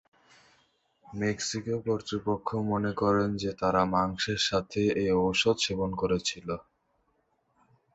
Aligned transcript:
Mexico 1.05 1.75
কর্তৃপক্ষ 1.85 2.47
মনে 2.71 2.91
করেন 3.01 3.29
যে, 3.37 3.51
তারা 3.61 3.81
মাংসের 3.93 4.39
সাথে 4.49 4.81
এ 4.99 5.07
ঔষধ 5.21 5.57
সেবন 5.59 5.91
করেছিল। 5.95 6.47